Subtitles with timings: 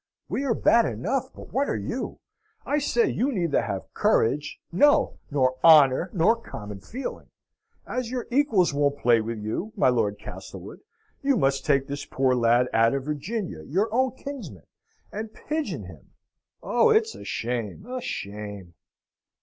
[0.27, 2.17] We are bad enough, but what are you?
[2.65, 7.29] I say, you neither have courage no, nor honour, nor common feeling.
[7.85, 10.79] As your equals won't play with you, my Lord Castlewood,
[11.21, 14.65] you must take this poor lad out of Virginia, your own kinsman,
[15.11, 16.09] and pigeon him!
[16.63, 18.73] Oh, it's a shame a shame!"